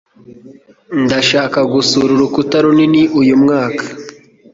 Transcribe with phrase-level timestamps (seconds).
[1.03, 3.83] Ndashaka gusura Urukuta runini uyu mwaka